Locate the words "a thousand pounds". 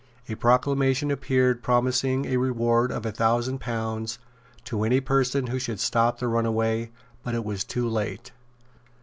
3.05-4.17